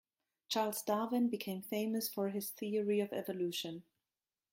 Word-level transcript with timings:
Charles 0.47 0.81
Darwin 0.81 1.29
became 1.29 1.61
famous 1.61 2.09
for 2.09 2.29
his 2.29 2.49
theory 2.49 3.01
of 3.01 3.13
evolution. 3.13 3.83